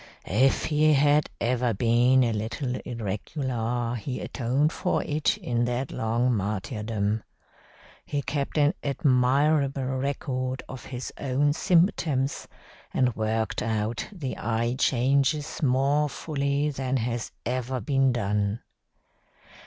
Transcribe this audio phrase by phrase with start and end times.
[0.25, 6.33] If he had ever been a little irregular he atoned for it in that long
[6.35, 7.21] martyrdom.
[8.03, 12.47] He kept an admirable record of his own symptoms,
[12.91, 18.63] and worked out the eye changes more fully than has ever been done.